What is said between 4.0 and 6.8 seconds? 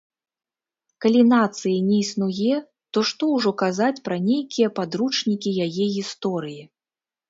пра нейкія падручнікі яе гісторыі?